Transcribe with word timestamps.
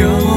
영 0.00 0.31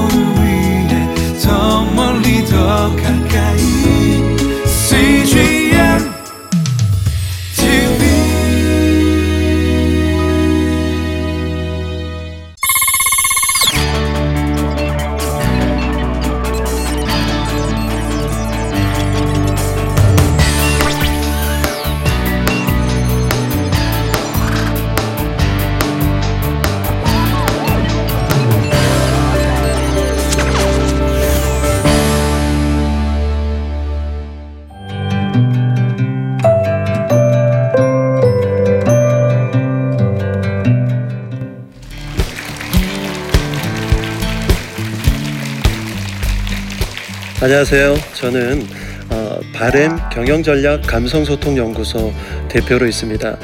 안녕하세요. 47.68 47.96
저는 48.14 48.68
어, 49.10 49.40
바램 49.52 49.98
경영전략 50.12 50.84
감성소통연구소 50.84 52.14
대표로 52.48 52.86
있습니다. 52.86 53.40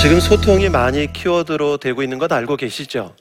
지금 0.00 0.18
소통이 0.18 0.70
많이 0.70 1.12
키워드로 1.12 1.76
되고 1.76 2.02
있는 2.02 2.16
것 2.16 2.32
알고 2.32 2.56
계시죠? 2.56 3.14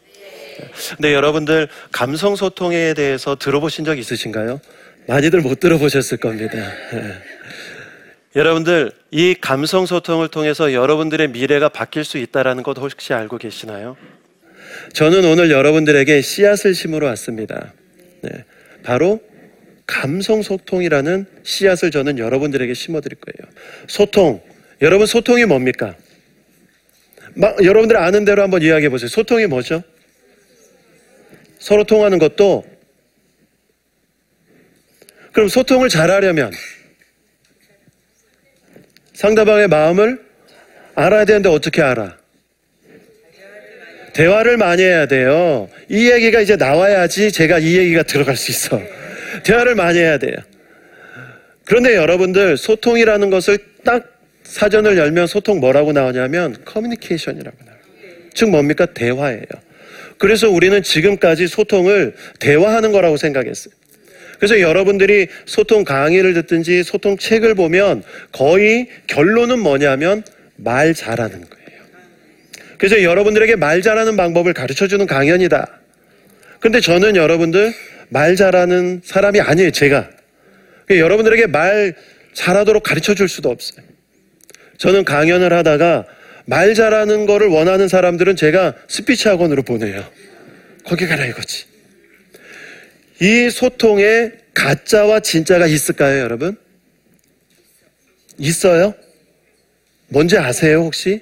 근데 0.96 1.14
여러분들 1.14 1.68
감성 1.92 2.38
소통에 2.38 2.94
대해서 2.94 3.36
들어보신 3.36 3.84
적 3.84 4.00
있으신가요? 4.00 4.62
많이들 5.06 5.42
못 5.42 5.60
들어보셨을 5.60 6.20
겁니다. 6.20 6.58
예. 6.94 7.16
여러분들 8.38 8.94
이 9.12 9.36
감성 9.42 9.86
소통을 9.86 10.30
통해서 10.30 10.72
여러분들의 10.72 11.32
미래가 11.32 11.68
바뀔 11.68 12.06
수 12.06 12.18
있다라는 12.18 12.64
것 12.64 12.78
혹시 12.78 13.14
알고 13.14 13.40
계시나요? 13.40 13.98
저는 14.94 15.26
오늘 15.26 15.52
여러분들에게 15.52 16.22
씨앗을 16.22 16.74
심으러 16.76 17.08
왔습니다. 17.08 17.74
네, 18.22 18.46
바로 18.84 19.20
감성 19.86 20.42
소통이라는 20.42 21.26
씨앗을 21.44 21.92
저는 21.92 22.20
여러분들에게 22.20 22.74
심어 22.74 23.02
드릴 23.02 23.18
거예요. 23.20 23.52
소통. 23.88 24.42
여러분 24.82 25.08
소통이 25.08 25.44
뭡니까? 25.44 25.96
막 27.40 27.64
여러분들 27.64 27.96
아는 27.96 28.26
대로 28.26 28.44
한번 28.44 28.62
이야기해 28.62 28.90
보세요. 28.90 29.08
소통이 29.08 29.48
뭐죠? 29.48 29.82
서로 31.58 31.86
통하는 31.86 32.20
것도 32.20 32.66
그럼 35.32 35.48
소통을 35.48 35.88
잘하려면 35.88 36.52
상대방의 39.14 39.70
마음을 39.70 40.22
알아야 40.96 41.24
되는데 41.24 41.48
어떻게 41.48 41.82
알아? 41.82 42.18
대화를 44.14 44.58
많이 44.58 44.84
해야 44.84 45.06
돼요. 45.06 45.70
이 45.88 46.12
얘기가 46.12 46.42
이제 46.42 46.58
나와야지 46.58 47.32
제가 47.32 47.60
이 47.60 47.78
얘기가 47.78 48.04
들어갈 48.04 48.36
수 48.36 48.52
있어. 48.52 48.82
대화를 49.46 49.76
많이 49.76 49.98
해야 49.98 50.18
돼요. 50.18 50.36
그런데 51.64 51.96
여러분들 51.96 52.58
소통이라는 52.58 53.30
것을 53.30 53.60
딱 53.86 54.19
사전을 54.50 54.98
열면 54.98 55.28
소통 55.28 55.60
뭐라고 55.60 55.94
나오냐면 55.94 56.56
커뮤니케이션이라고 56.66 57.58
나와요. 57.64 57.80
즉 58.34 58.50
뭡니까? 58.50 58.88
대화예요. 58.88 59.44
그래서 60.18 60.50
우리는 60.50 60.82
지금까지 60.82 61.48
소통을 61.48 62.16
대화하는 62.40 62.92
거라고 62.92 63.16
생각했어요. 63.16 63.74
그래서 64.40 64.60
여러분들이 64.60 65.28
소통 65.46 65.84
강의를 65.84 66.34
듣든지 66.34 66.84
소통 66.84 67.18
책을 67.18 67.54
보면 67.54 68.04
거의 68.32 68.88
결론은 69.06 69.60
뭐냐면 69.60 70.24
말 70.56 70.94
잘하는 70.94 71.42
거예요. 71.42 71.80
그래서 72.78 73.04
여러분들에게 73.04 73.56
말 73.56 73.82
잘하는 73.82 74.18
방법을 74.18 74.54
가르쳐 74.54 74.88
주는 74.88 75.06
강연이다. 75.06 75.80
근데 76.60 76.80
저는 76.82 77.16
여러분들 77.16 77.74
말 78.10 78.36
잘하는 78.36 79.02
사람이 79.04 79.42
아니에요, 79.42 79.72
제가. 79.72 80.10
여러분들에게 80.90 81.48
말 81.48 81.94
잘하도록 82.34 82.82
가르쳐 82.82 83.14
줄 83.14 83.30
수도 83.30 83.50
없어요. 83.50 83.86
저는 84.80 85.04
강연을 85.04 85.54
하다가 85.54 86.06
말 86.46 86.74
잘하는 86.74 87.26
거를 87.26 87.48
원하는 87.48 87.88
사람들은 87.88 88.36
제가 88.36 88.74
스피치 88.88 89.28
학원으로 89.28 89.62
보내요. 89.62 90.10
거기 90.86 91.06
가라 91.06 91.26
이거지. 91.26 91.66
이 93.22 93.50
소통에 93.50 94.32
가짜와 94.54 95.20
진짜가 95.20 95.68
있을까요, 95.68 96.22
여러분? 96.22 96.58
있어요? 98.38 98.96
뭔지 100.08 100.38
아세요, 100.38 100.80
혹시? 100.80 101.22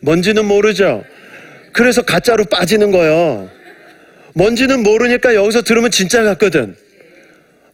뭔지는 0.00 0.46
모르죠? 0.46 1.04
그래서 1.72 2.02
가짜로 2.02 2.44
빠지는 2.44 2.92
거예요. 2.92 3.50
뭔지는 4.34 4.82
모르니까 4.84 5.34
여기서 5.34 5.62
들으면 5.62 5.90
진짜 5.90 6.22
같거든. 6.22 6.76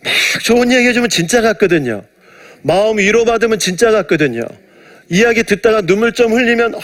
막 0.02 0.12
좋은 0.42 0.72
얘기 0.72 0.88
해주면 0.88 1.10
진짜 1.10 1.42
같거든요. 1.42 2.02
마음 2.66 2.98
위로받으면 2.98 3.60
진짜 3.60 3.92
같거든요. 3.92 4.42
이야기 5.08 5.44
듣다가 5.44 5.82
눈물 5.82 6.12
좀 6.12 6.32
흘리면, 6.32 6.74
아, 6.74 6.80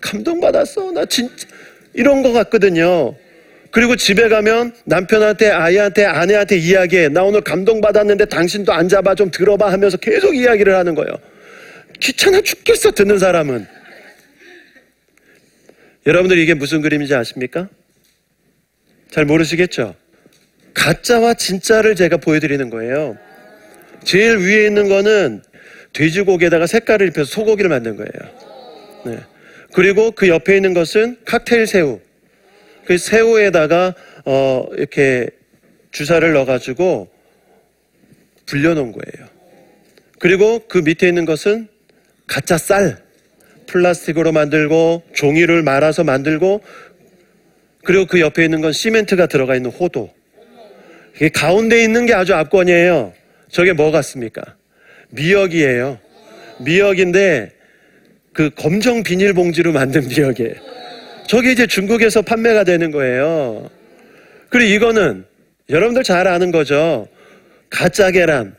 감동받았어. 0.00 0.92
나 0.92 1.04
진짜, 1.04 1.46
이런 1.92 2.22
거 2.22 2.32
같거든요. 2.32 3.14
그리고 3.70 3.96
집에 3.96 4.30
가면 4.30 4.74
남편한테, 4.86 5.50
아이한테, 5.50 6.06
아내한테 6.06 6.56
이야기해. 6.56 7.10
나 7.10 7.22
오늘 7.22 7.42
감동받았는데 7.42 8.24
당신도 8.24 8.72
앉아봐, 8.72 9.14
좀 9.14 9.30
들어봐 9.30 9.70
하면서 9.70 9.98
계속 9.98 10.34
이야기를 10.34 10.74
하는 10.74 10.94
거예요. 10.94 11.18
귀찮아 12.00 12.40
죽겠어, 12.40 12.92
듣는 12.92 13.18
사람은. 13.18 13.66
여러분들 16.06 16.38
이게 16.38 16.54
무슨 16.54 16.80
그림인지 16.80 17.14
아십니까? 17.14 17.68
잘 19.10 19.26
모르시겠죠? 19.26 19.94
가짜와 20.72 21.34
진짜를 21.34 21.94
제가 21.94 22.16
보여드리는 22.16 22.70
거예요. 22.70 23.18
제일 24.04 24.38
위에 24.38 24.66
있는 24.66 24.88
거는 24.88 25.42
돼지고기에다가 25.92 26.66
색깔을 26.66 27.08
입혀서 27.08 27.30
소고기를 27.30 27.68
만든 27.68 27.96
거예요. 27.96 28.34
네. 29.06 29.18
그리고 29.72 30.10
그 30.10 30.28
옆에 30.28 30.56
있는 30.56 30.74
것은 30.74 31.16
칵테일 31.24 31.66
새우. 31.66 32.00
그 32.84 32.98
새우에다가 32.98 33.94
어 34.24 34.66
이렇게 34.76 35.28
주사를 35.90 36.32
넣어가지고 36.32 37.08
불려놓은 38.46 38.92
거예요. 38.92 39.28
그리고 40.18 40.60
그 40.68 40.78
밑에 40.78 41.08
있는 41.08 41.24
것은 41.24 41.68
가짜 42.26 42.58
쌀. 42.58 43.02
플라스틱으로 43.66 44.32
만들고 44.32 45.02
종이를 45.14 45.62
말아서 45.62 46.04
만들고 46.04 46.62
그리고 47.82 48.06
그 48.06 48.20
옆에 48.20 48.44
있는 48.44 48.60
건 48.60 48.72
시멘트가 48.72 49.26
들어가 49.26 49.56
있는 49.56 49.70
호도. 49.70 50.12
가운데 51.32 51.82
있는 51.82 52.06
게 52.06 52.14
아주 52.14 52.34
압권이에요. 52.34 53.14
저게 53.54 53.72
뭐 53.72 53.92
같습니까? 53.92 54.42
미역이에요. 55.10 56.00
미역인데 56.58 57.52
그 58.32 58.50
검정 58.50 59.04
비닐봉지로 59.04 59.70
만든 59.70 60.08
미역이에요. 60.08 60.54
저게 61.28 61.52
이제 61.52 61.64
중국에서 61.64 62.20
판매가 62.20 62.64
되는 62.64 62.90
거예요. 62.90 63.70
그리고 64.48 64.74
이거는 64.74 65.24
여러분들 65.70 66.02
잘 66.02 66.26
아는 66.26 66.50
거죠. 66.50 67.06
가짜 67.70 68.10
계란. 68.10 68.56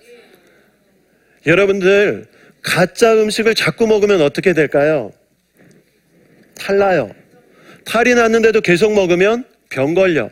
여러분들 1.46 2.26
가짜 2.62 3.16
음식을 3.16 3.54
자꾸 3.54 3.88
먹으면 3.88 4.22
어떻게 4.22 4.54
될까요? 4.54 5.12
탈나요. 6.58 7.12
탈이 7.84 8.16
났는데도 8.16 8.62
계속 8.62 8.94
먹으면 8.94 9.44
병 9.70 9.94
걸려. 9.94 10.30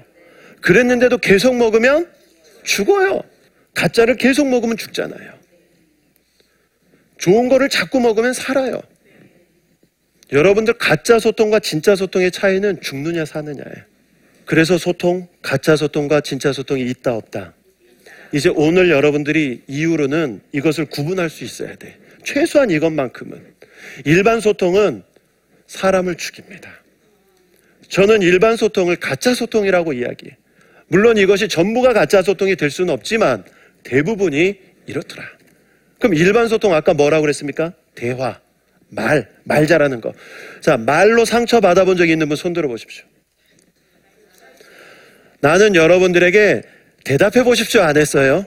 그랬는데도 0.62 1.18
계속 1.18 1.58
먹으면 1.58 2.08
죽어요. 2.64 3.24
가짜를 3.74 4.18
계속 4.18 4.48
먹으면 4.48 4.78
죽잖아요. 4.78 5.34
좋은 7.18 7.50
거를 7.50 7.70
자꾸 7.70 8.00
먹으면 8.00 8.34
살아요. 8.34 8.82
여러분들 10.32 10.74
가짜 10.74 11.20
소통과 11.20 11.60
진짜 11.60 11.96
소통의 11.96 12.32
차이는 12.32 12.82
죽느냐 12.82 13.26
사느냐예요. 13.26 13.94
그래서 14.46 14.78
소통, 14.78 15.28
가짜 15.42 15.76
소통과 15.76 16.22
진짜 16.22 16.52
소통이 16.52 16.84
있다 16.90 17.16
없다. 17.16 17.54
이제 18.34 18.50
오늘 18.50 18.90
여러분들이 18.90 19.62
이후로는 19.68 20.42
이것을 20.52 20.86
구분할 20.86 21.30
수 21.30 21.44
있어야 21.44 21.76
돼. 21.76 21.98
최소한 22.24 22.72
이것만큼은. 22.72 23.54
일반 24.06 24.40
소통은 24.40 25.04
사람을 25.68 26.16
죽입니다. 26.16 26.72
저는 27.90 28.22
일반 28.22 28.56
소통을 28.56 28.96
가짜 28.96 29.34
소통이라고 29.36 29.94
이야기해. 29.94 30.36
물론 30.88 31.18
이것이 31.18 31.48
전부가 31.48 31.94
가짜 31.94 32.22
소통이 32.22 32.56
될 32.56 32.70
수는 32.70 32.94
없지만 32.94 33.44
대부분이 33.84 34.56
이렇더라. 34.86 35.24
그럼 36.00 36.16
일반 36.16 36.48
소통 36.48 36.74
아까 36.74 36.94
뭐라고 36.94 37.22
그랬습니까? 37.22 37.74
대화, 37.96 38.40
말, 38.90 39.30
말 39.44 39.68
잘하는 39.68 40.02
거. 40.02 40.14
자, 40.62 40.78
말로 40.78 41.26
상처 41.26 41.60
받아본 41.62 41.98
적 41.98 42.10
있는 42.10 42.28
분 42.28 42.36
손 42.38 42.54
들어 42.54 42.68
보십시오. 42.68 43.06
나는 45.40 45.76
여러분들에게 45.76 46.62
대답해 47.04 47.44
보십시오 47.44 47.82
안 47.82 47.98
했어요. 47.98 48.46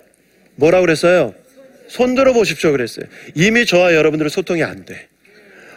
뭐라고 0.56 0.82
그랬어요? 0.86 1.34
손 1.88 2.14
들어 2.14 2.32
보십시오 2.32 2.72
그랬어요. 2.72 3.06
이미 3.34 3.66
저와 3.66 3.94
여러분들은 3.94 4.28
소통이 4.30 4.62
안 4.64 4.84
돼. 4.84 5.08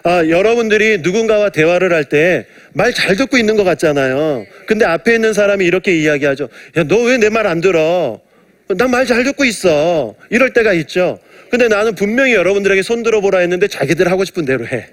아, 0.03 0.25
여러분들이 0.27 0.99
누군가와 0.99 1.49
대화를 1.49 1.93
할 1.93 2.05
때 2.05 2.45
말 2.73 2.93
잘 2.93 3.15
듣고 3.17 3.37
있는 3.37 3.57
것 3.57 3.63
같잖아요. 3.65 4.45
근데 4.65 4.85
앞에 4.85 5.15
있는 5.15 5.33
사람이 5.33 5.65
이렇게 5.65 5.97
이야기하죠. 5.97 6.47
야, 6.77 6.83
너 6.83 7.03
왜 7.03 7.17
내 7.17 7.29
말 7.29 7.47
안 7.47 7.59
들어? 7.61 8.21
난 8.75 8.91
말 8.91 9.05
잘 9.07 9.23
듣고 9.23 9.45
있어. 9.45 10.15
이럴 10.29 10.53
때가 10.53 10.73
있죠. 10.73 11.19
근데 11.49 11.67
나는 11.67 11.95
분명히 11.95 12.33
여러분들에게 12.35 12.83
손 12.83 13.01
들어 13.01 13.19
보라 13.19 13.39
했는데 13.39 13.67
자기들 13.67 14.11
하고 14.11 14.23
싶은 14.25 14.45
대로 14.45 14.67
해. 14.67 14.87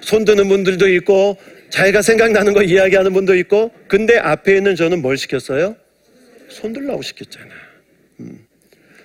손 0.00 0.24
드는 0.24 0.48
분들도 0.48 0.88
있고, 0.94 1.36
자기가 1.70 2.02
생각나는 2.02 2.52
거 2.52 2.62
이야기하는 2.64 3.12
분도 3.12 3.36
있고, 3.36 3.70
근데 3.86 4.16
앞에 4.18 4.56
있는 4.56 4.74
저는 4.74 5.02
뭘 5.02 5.16
시켰어요? 5.16 5.76
손 6.48 6.72
들라고 6.72 7.02
시켰잖아. 7.02 7.46
음. 8.18 8.44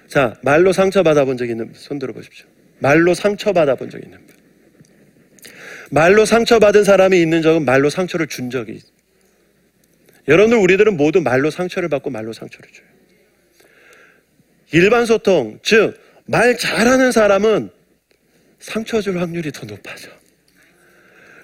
자, 0.07 0.35
말로 0.41 0.73
상처받아 0.73 1.23
본 1.25 1.37
적 1.37 1.47
있는 1.49 1.67
분, 1.67 1.75
손 1.75 1.99
들어 1.99 2.11
보십시오. 2.13 2.47
말로 2.79 3.13
상처받아 3.13 3.75
본 3.75 3.89
적 3.91 4.03
있는 4.03 4.17
분. 4.17 4.35
말로 5.91 6.25
상처받은 6.25 6.83
사람이 6.83 7.21
있는 7.21 7.41
적은 7.43 7.65
말로 7.65 7.89
상처를 7.91 8.25
준 8.27 8.49
적이 8.49 8.73
있어요. 8.73 8.91
여러분들 10.27 10.57
우리들은 10.57 10.97
모두 10.97 11.21
말로 11.21 11.51
상처를 11.51 11.89
받고 11.89 12.09
말로 12.09 12.33
상처를 12.33 12.69
줘요. 12.71 12.87
일반 14.71 15.05
소통, 15.05 15.59
즉 15.63 16.01
말 16.31 16.57
잘하는 16.57 17.11
사람은 17.11 17.69
상처 18.59 19.01
줄 19.01 19.19
확률이 19.19 19.51
더 19.51 19.65
높아져. 19.65 20.09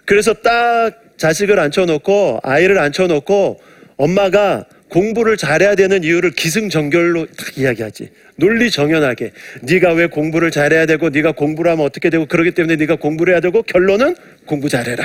그래서 0.05 0.33
딱 0.33 1.17
자식을 1.17 1.59
앉혀놓고 1.59 2.39
아이를 2.41 2.77
앉혀놓고 2.79 3.59
엄마가 3.97 4.65
공부를 4.89 5.35
잘해야 5.35 5.75
되는 5.75 6.05
이유를 6.05 6.31
기승전결로 6.31 7.25
딱 7.25 7.57
이야기하지. 7.57 8.11
논리 8.37 8.71
정연하게. 8.71 9.33
네가 9.63 9.91
왜 9.93 10.05
공부를 10.05 10.51
잘해야 10.51 10.85
되고 10.85 11.09
네가 11.09 11.33
공부를 11.33 11.71
하면 11.71 11.85
어떻게 11.85 12.09
되고 12.09 12.25
그러기 12.25 12.51
때문에 12.51 12.77
네가 12.77 12.95
공부를 12.95 13.33
해야 13.33 13.41
되고 13.41 13.61
결론은 13.63 14.15
공부 14.45 14.69
잘해라. 14.69 15.03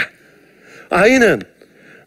아이는 0.91 1.41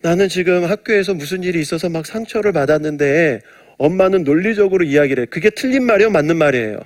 나는 0.01 0.29
지금 0.29 0.63
학교에서 0.63 1.13
무슨 1.13 1.43
일이 1.43 1.59
있어서 1.59 1.89
막 1.89 2.05
상처를 2.05 2.53
받았는데 2.53 3.41
엄마는 3.77 4.23
논리적으로 4.23 4.83
이야기를 4.85 5.23
해. 5.23 5.25
그게 5.27 5.49
틀린 5.49 5.83
말이에요? 5.83 6.09
맞는 6.09 6.37
말이에요? 6.37 6.79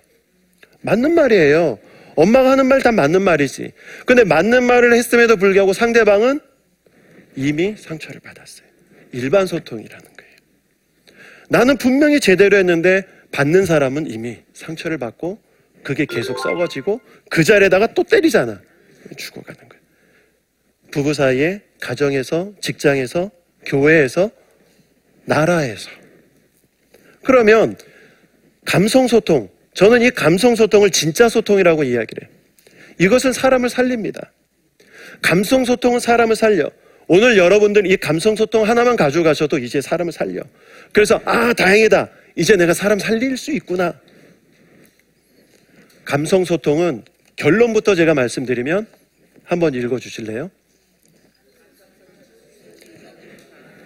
맞는 0.81 1.13
말이에요. 1.15 1.79
엄마가 2.15 2.51
하는 2.51 2.65
말 2.67 2.81
다 2.81 2.91
맞는 2.91 3.21
말이지. 3.21 3.71
근데 4.05 4.23
맞는 4.23 4.63
말을 4.63 4.93
했음에도 4.93 5.37
불구하고 5.37 5.73
상대방은 5.73 6.39
이미 7.35 7.75
상처를 7.77 8.19
받았어요. 8.21 8.67
일반 9.11 9.45
소통이라는 9.45 10.05
거예요. 10.05 10.31
나는 11.49 11.77
분명히 11.77 12.19
제대로 12.19 12.57
했는데 12.57 13.05
받는 13.31 13.65
사람은 13.65 14.09
이미 14.09 14.39
상처를 14.53 14.97
받고 14.97 15.39
그게 15.83 16.05
계속 16.05 16.39
썩어지고 16.39 16.99
그 17.29 17.43
자리에다가 17.43 17.93
또 17.93 18.03
때리잖아. 18.03 18.59
죽어가는 19.15 19.69
거예요. 19.69 19.83
부부 20.91 21.13
사이에, 21.13 21.61
가정에서, 21.79 22.53
직장에서, 22.61 23.31
교회에서, 23.65 24.31
나라에서. 25.25 25.89
그러면 27.23 27.75
감성 28.65 29.07
소통, 29.07 29.49
저는 29.73 30.01
이 30.01 30.09
감성 30.11 30.55
소통을 30.55 30.89
진짜 30.89 31.29
소통이라고 31.29 31.83
이야기를 31.83 32.23
해요. 32.23 32.31
이것은 32.99 33.33
사람을 33.33 33.69
살립니다. 33.69 34.31
감성 35.21 35.65
소통은 35.65 35.99
사람을 35.99 36.35
살려. 36.35 36.69
오늘 37.07 37.37
여러분들 37.37 37.89
이 37.89 37.97
감성 37.97 38.35
소통 38.35 38.67
하나만 38.67 38.95
가져가셔도 38.95 39.57
이제 39.57 39.81
사람을 39.81 40.11
살려. 40.11 40.41
그래서 40.91 41.19
아 41.25 41.53
다행이다. 41.53 42.09
이제 42.35 42.55
내가 42.55 42.73
사람 42.73 42.99
살릴 42.99 43.35
수 43.35 43.51
있구나. 43.51 43.99
감성 46.05 46.45
소통은 46.45 47.03
결론부터 47.35 47.95
제가 47.95 48.13
말씀드리면 48.13 48.85
한번 49.43 49.73
읽어 49.73 49.97
주실래요? 49.97 50.51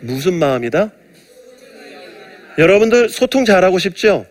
무슨 0.01 0.33
마음이다? 0.33 0.91
여러분들 2.57 3.09
소통 3.09 3.45
잘하고 3.45 3.79
싶죠? 3.79 4.25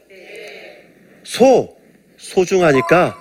소, 1.24 1.76
소중하니까 2.18 3.16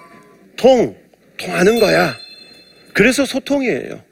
통, 0.56 0.96
통하는 1.38 1.80
거야. 1.80 2.16
그래서 2.94 3.26
소통이에요. 3.26 4.04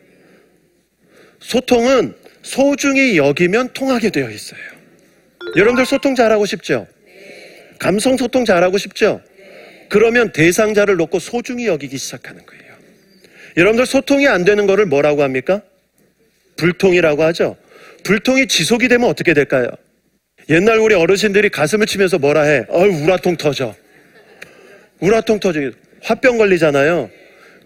소통은 1.40 2.16
소중히 2.42 3.18
여기면 3.18 3.74
통하게 3.74 4.10
되어 4.10 4.30
있어요. 4.30 4.60
여러분들 5.56 5.86
소통 5.86 6.16
잘하고 6.16 6.46
싶죠? 6.46 6.88
감성 7.78 8.18
소통 8.18 8.46
잘하고 8.46 8.78
싶죠? 8.78 9.22
그러면 9.90 10.32
대상자를 10.32 10.96
놓고 10.98 11.20
소중히 11.20 11.66
여기기 11.68 11.98
시작하는 11.98 12.46
거예요. 12.46 12.64
여러분들 13.58 13.86
소통이 13.86 14.28
안 14.28 14.46
되는 14.46 14.68
거를 14.68 14.86
뭐라고 14.86 15.24
합니까? 15.24 15.62
불통이라고 16.58 17.24
하죠. 17.24 17.58
불통이 18.04 18.48
지속이 18.48 18.88
되면 18.88 19.10
어떻게 19.10 19.34
될까요? 19.34 19.68
옛날 20.50 20.80
우리 20.80 20.96
어르신들이 20.96 21.50
가슴을 21.50 21.86
치면서 21.86 22.18
뭐라 22.18 22.42
해? 22.42 22.66
어이, 22.70 22.90
우라통 23.04 23.38
터져. 23.38 23.76
우라통 25.00 25.40
터져. 25.40 25.72
화병 26.02 26.40
걸리잖아요. 26.40 27.10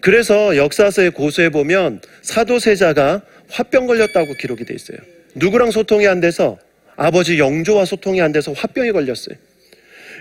그래서 0.00 0.56
역사서에 0.56 1.08
고수해 1.08 1.48
보면 1.48 2.02
사도세자가 2.20 3.22
화병 3.48 3.86
걸렸다고 3.86 4.34
기록이 4.34 4.66
돼 4.66 4.74
있어요. 4.74 4.98
누구랑 5.34 5.70
소통이 5.70 6.06
안 6.06 6.20
돼서 6.20 6.58
아버지 6.96 7.38
영조와 7.38 7.86
소통이 7.86 8.20
안 8.20 8.32
돼서 8.32 8.52
화병이 8.52 8.92
걸렸어요. 8.92 9.34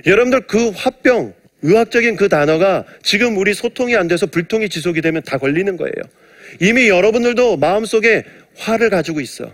여러분들 0.05 0.47
그 0.47 0.69
화병, 0.69 1.33
의학적인 1.63 2.15
그 2.15 2.29
단어가 2.29 2.85
지금 3.03 3.37
우리 3.37 3.53
소통이 3.53 3.95
안 3.95 4.07
돼서 4.07 4.25
불통이 4.25 4.69
지속이 4.69 5.01
되면 5.01 5.21
다 5.21 5.37
걸리는 5.37 5.75
거예요. 5.75 5.93
이미 6.61 6.87
여러분들도 6.87 7.57
마음속에 7.57 8.23
화를 8.55 8.89
가지고 8.89 9.19
있어. 9.19 9.51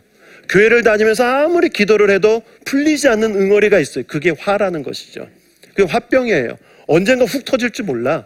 교회를 0.50 0.84
다니면서 0.84 1.24
아무리 1.24 1.70
기도를 1.70 2.10
해도 2.10 2.42
풀리지 2.66 3.08
않는 3.08 3.36
응어리가 3.36 3.80
있어요. 3.80 4.04
그게 4.08 4.32
화라는 4.38 4.84
것이죠. 4.84 5.30
그게 5.76 5.84
화병이에요. 5.84 6.58
언젠가 6.88 7.26
훅 7.26 7.46
터질지 7.46 7.84
몰라. 7.84 8.26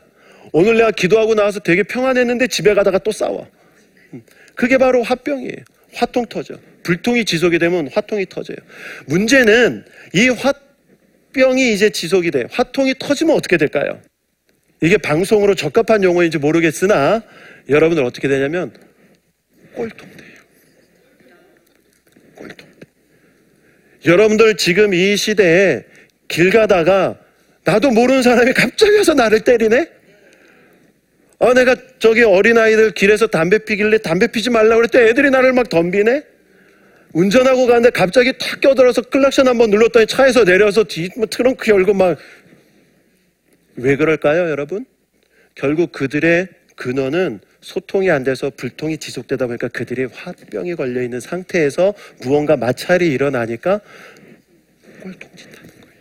오늘 0.54 0.78
내가 0.78 0.92
기도하고 0.92 1.36
나와서 1.36 1.60
되게 1.60 1.84
평안했는데 1.84 2.48
집에 2.48 2.74
가다가 2.74 2.98
또 3.00 3.12
싸워. 3.12 3.48
그게 4.56 4.78
바로 4.78 5.04
화병이에요. 5.04 5.58
화통 5.94 6.26
터져. 6.28 6.56
불통이 6.84 7.26
지속이 7.26 7.60
되면 7.60 7.90
화통이 7.92 8.26
터져요. 8.28 8.58
문제는 9.08 9.86
이 10.14 10.30
화병이 10.30 11.74
이제 11.74 11.90
지속이 11.90 12.32
돼. 12.32 12.46
화통이 12.52 12.96
터지면 13.00 13.36
어떻게 13.36 13.58
될까요? 13.58 14.00
이게 14.82 14.98
방송으로 14.98 15.56
적합한 15.56 16.04
용어인지 16.04 16.38
모르겠으나 16.38 17.24
여러분들 17.70 18.04
어떻게 18.04 18.28
되냐면 18.28 18.74
꼴통 19.76 20.10
돼요. 20.18 20.34
꼴통. 22.36 22.68
여러분들 24.06 24.58
지금 24.58 24.94
이 24.94 25.16
시대에 25.16 25.84
길 26.28 26.50
가다가 26.50 27.18
나도 27.64 27.92
모르는 27.92 28.22
사람이 28.22 28.54
갑자기 28.54 28.98
와서 28.98 29.14
나를 29.14 29.42
때리네? 29.42 29.88
아, 31.40 31.54
내가 31.54 31.76
저기 32.00 32.24
어린아이들 32.24 32.92
길에서 32.92 33.28
담배 33.28 33.60
피길래 33.60 33.98
담배 34.00 34.28
피지 34.28 34.50
말라고 34.50 34.78
그랬더니 34.78 35.10
애들이 35.10 35.30
나를 35.30 35.54
막 35.54 35.70
덤비네? 35.70 36.24
운전하고 37.14 37.68
가는데 37.68 37.92
갑자기 37.92 38.34
탁 38.38 38.60
껴들어서 38.60 39.02
클락션 39.04 39.48
한번 39.48 39.70
눌렀더니 39.70 40.08
차에서 40.08 40.46
내려서 40.46 40.84
뒤, 40.84 41.10
뭐 41.16 41.26
트렁크 41.28 41.70
열고 41.70 41.94
막. 41.94 42.18
왜 43.76 43.96
그럴까요, 43.96 44.50
여러분? 44.50 44.86
결국 45.56 45.92
그들의 45.92 46.48
근원은 46.76 47.42
소통이 47.64 48.12
안 48.12 48.24
돼서 48.24 48.52
불통이 48.56 48.98
지속되다 48.98 49.48
보니까 49.48 49.70
그들이 49.70 50.06
화병이 50.06 50.76
걸려 50.76 51.02
있는 51.02 51.20
상태에서 51.20 51.94
무언가 52.22 52.58
마찰이 52.58 53.08
일어나니까 53.08 53.80
꼴통짓하는 55.02 55.70
거예요. 55.70 55.98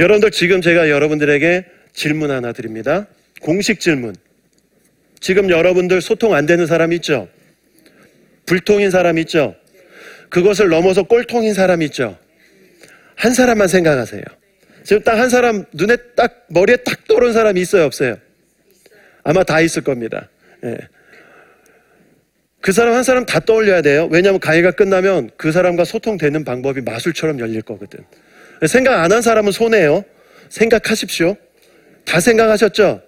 여러분들 0.00 0.32
지금 0.32 0.60
제가 0.60 0.90
여러분들에게 0.90 1.64
질문 1.92 2.32
하나 2.32 2.52
드립니다. 2.52 3.06
공식 3.40 3.78
질문. 3.78 4.16
지금 5.20 5.48
여러분들 5.48 6.00
소통 6.00 6.34
안 6.34 6.46
되는 6.46 6.66
사람 6.66 6.92
있죠? 6.94 7.28
불통인 8.46 8.90
사람 8.90 9.18
있죠? 9.18 9.54
그것을 10.30 10.68
넘어서 10.68 11.04
꼴통인 11.04 11.54
사람 11.54 11.80
있죠? 11.82 12.18
한 13.14 13.32
사람만 13.32 13.68
생각하세요. 13.68 14.22
지금 14.82 15.02
딱 15.02 15.16
한 15.16 15.30
사람 15.30 15.64
눈에 15.72 15.96
딱 16.16 16.44
머리에 16.48 16.76
딱 16.78 17.06
떠오른 17.06 17.32
사람이 17.32 17.60
있어요, 17.60 17.84
없어요? 17.84 18.18
아마 19.24 19.42
다 19.42 19.60
있을 19.60 19.82
겁니다. 19.82 20.28
예. 20.64 20.76
그 22.60 22.72
사람 22.72 22.94
한 22.94 23.02
사람 23.02 23.26
다 23.26 23.40
떠올려야 23.40 23.82
돼요. 23.82 24.08
왜냐하면 24.10 24.40
강의가 24.40 24.70
끝나면 24.70 25.30
그 25.36 25.52
사람과 25.52 25.84
소통되는 25.84 26.44
방법이 26.44 26.80
마술처럼 26.82 27.38
열릴 27.40 27.60
거거든. 27.62 28.04
생각 28.66 29.02
안 29.02 29.12
한 29.12 29.20
사람은 29.20 29.52
손해요. 29.52 30.04
생각하십시오. 30.48 31.36
다 32.04 32.20
생각하셨죠? 32.20 33.02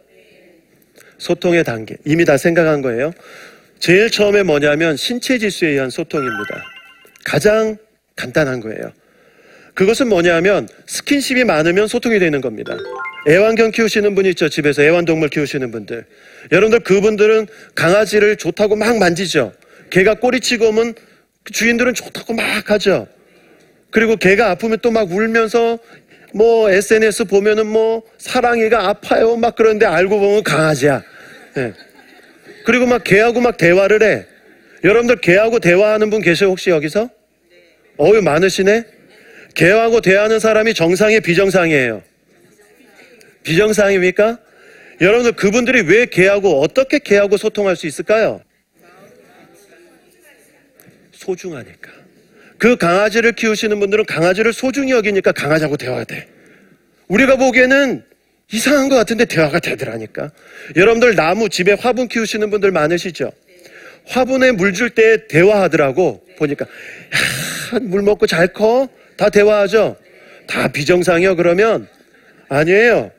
소통의 1.19 1.65
단계. 1.65 1.97
이미 2.05 2.25
다 2.25 2.37
생각한 2.37 2.83
거예요. 2.83 3.13
제일 3.79 4.11
처음에 4.11 4.43
뭐냐면 4.43 4.97
신체 4.97 5.39
지수에 5.39 5.71
의한 5.71 5.89
소통입니다. 5.91 6.63
가장 7.25 7.77
간단한 8.17 8.61
거예요. 8.61 8.93
그것은 9.77 10.09
뭐냐면 10.09 10.67
스킨십이 10.87 11.45
많으면 11.45 11.87
소통이 11.87 12.19
되는 12.19 12.41
겁니다. 12.41 12.77
애완견 13.29 13.73
키우시는 13.73 14.15
분 14.15 14.25
있죠. 14.27 14.49
집에서 14.49 14.83
애완동물 14.83 15.29
키우시는 15.29 15.71
분들. 15.71 16.07
여러분들 16.51 16.81
그분들은 16.81 17.47
강아지를 17.75 18.37
좋다고 18.37 18.75
막 18.75 18.97
만지죠. 18.99 19.53
개가 19.91 20.15
꼬리치고 20.15 20.69
오면 20.69 20.95
주인들은 21.53 21.93
좋다고 21.93 22.33
막 22.33 22.71
하죠. 22.71 23.07
그리고 23.91 24.17
개가 24.17 24.51
아프면 24.51 24.79
또 24.81 24.91
막 24.91 25.13
울면서 25.13 25.79
뭐 26.33 26.71
SNS 26.71 27.25
보면은 27.25 27.67
뭐 27.67 28.03
사랑이가 28.19 28.89
아파요 28.89 29.37
막 29.37 29.57
그러는데 29.57 29.85
알고 29.85 30.19
보면 30.19 30.43
강아지야. 30.43 31.03
예. 31.59 31.75
그리고 32.65 32.87
막 32.87 33.05
개하고 33.05 33.43
막 33.43 33.59
대화를 33.59 34.03
해. 34.03 34.25
여러분들 34.85 35.17
개하고 35.17 35.59
대화하는 35.59 36.09
분 36.09 36.23
계세요 36.23 36.49
혹시 36.49 36.71
여기서? 36.71 37.11
어유 37.99 38.23
많으시네. 38.23 38.96
개하고 39.57 40.01
대화하는 40.03 40.39
사람이 40.39 40.75
정상이 40.75 41.19
비정상이에요. 41.21 42.03
비정상입니까? 43.43 44.39
여러분들 45.01 45.33
그분들이 45.33 45.81
왜 45.83 46.07
개하고 46.07 46.61
어떻게 46.61 46.99
개하고 46.99 47.37
소통할 47.39 47.75
수 47.75 47.87
있을까요? 47.87 48.43
소중하니까. 51.13 51.91
그 52.59 52.77
강아지를 52.77 53.33
키우시는 53.33 53.81
분들은 53.81 54.05
강아지를 54.05 54.53
소중히 54.53 54.93
여기니까 54.93 55.33
강아지하고 55.33 55.77
대화가 55.77 56.05
돼. 56.05 56.29
우리가 57.09 57.37
보기에는 57.37 58.05
이상한 58.53 58.89
것 58.91 58.97
같은데 58.97 59.25
대화가 59.25 59.59
되더라니까. 59.59 60.33
여러분들 60.77 61.15
나무 61.15 61.49
집에 61.49 61.73
화분 61.73 62.09
키우시는 62.09 62.51
분들 62.51 62.71
많으시죠? 62.73 63.33
화분에 64.07 64.53
물 64.53 64.73
줄 64.73 64.91
때 64.91 65.27
대화하더라고 65.29 66.25
보니까 66.37 66.67
야, 66.67 67.79
물 67.81 68.03
먹고 68.03 68.27
잘 68.27 68.49
커? 68.49 68.89
다 69.17 69.31
대화하죠? 69.31 69.97
다 70.47 70.69
비정상이요 70.69 71.37
그러면 71.37 71.89
아니에요. 72.49 73.11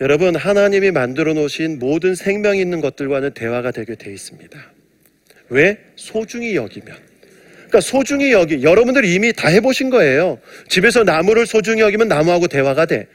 여러분 0.00 0.36
하나님이 0.36 0.90
만들어 0.90 1.34
놓으신 1.34 1.78
모든 1.78 2.14
생명 2.14 2.56
있는 2.56 2.80
것들과는 2.80 3.32
대화가 3.34 3.70
되게 3.72 3.94
돼 3.94 4.12
있습니다. 4.12 4.58
왜? 5.48 5.78
소중히 5.96 6.54
여기면. 6.54 6.94
그러니까 7.68 7.80
소중히 7.80 8.32
여기 8.32 8.62
여러분들이 8.62 9.14
이미 9.14 9.32
다 9.32 9.48
해보신 9.48 9.90
거예요. 9.90 10.38
집에서 10.68 11.04
나무를 11.04 11.46
소중히 11.46 11.82
여기면 11.82 12.08
나무하고 12.08 12.46
대화가 12.46 12.86
돼. 12.86 13.06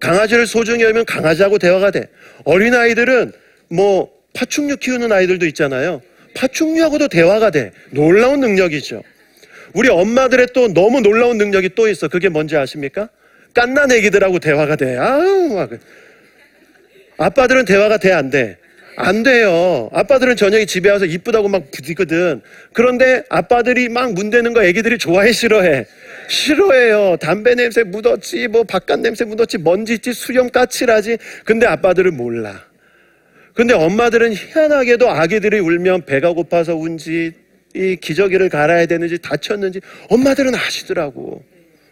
강아지를 0.00 0.46
소중히 0.46 0.82
여기면 0.82 1.04
강아지하고 1.04 1.58
대화가 1.58 1.90
돼. 1.90 2.08
어린 2.44 2.74
아이들은 2.74 3.32
뭐 3.68 4.10
파충류 4.34 4.76
키우는 4.78 5.12
아이들도 5.12 5.46
있잖아요. 5.46 6.02
파충류하고도 6.34 7.08
대화가 7.08 7.50
돼. 7.50 7.70
놀라운 7.90 8.40
능력이죠. 8.40 9.02
우리 9.74 9.88
엄마들의 9.90 10.48
또 10.54 10.72
너무 10.72 11.00
놀라운 11.00 11.36
능력이 11.36 11.70
또 11.74 11.88
있어. 11.88 12.08
그게 12.08 12.28
뭔지 12.28 12.56
아십니까? 12.56 13.08
깐난 13.52 13.90
애기들하고 13.92 14.38
대화가 14.38 14.76
돼. 14.76 14.96
아우, 14.96 15.54
막. 15.54 15.70
아빠들은 17.18 17.64
대화가 17.64 17.98
돼, 17.98 18.12
안 18.12 18.30
돼? 18.30 18.56
안 18.96 19.24
돼요. 19.24 19.90
아빠들은 19.92 20.36
저녁에 20.36 20.66
집에 20.66 20.90
와서 20.90 21.04
이쁘다고 21.04 21.48
막 21.48 21.70
부딪거든. 21.72 22.42
그런데 22.72 23.24
아빠들이 23.28 23.88
막 23.88 24.12
문대는 24.12 24.52
거 24.52 24.64
애기들이 24.64 24.98
좋아해, 24.98 25.32
싫어해? 25.32 25.86
싫어해요. 26.28 27.16
담배 27.20 27.54
냄새 27.54 27.82
묻었지, 27.82 28.46
뭐 28.48 28.62
바깥 28.62 29.00
냄새 29.00 29.24
묻었지, 29.24 29.58
먼지 29.58 29.94
있지, 29.94 30.12
수염 30.12 30.50
까칠하지. 30.50 31.18
근데 31.44 31.66
아빠들은 31.66 32.16
몰라. 32.16 32.64
근데 33.54 33.74
엄마들은 33.74 34.34
희한하게도 34.34 35.10
아기들이 35.10 35.58
울면 35.58 36.06
배가 36.06 36.32
고파서 36.32 36.76
운지, 36.76 37.32
이 37.74 37.96
기저귀를 37.96 38.48
갈아야 38.48 38.86
되는지 38.86 39.18
다쳤는지 39.18 39.80
엄마들은 40.08 40.54
아시더라고. 40.54 41.44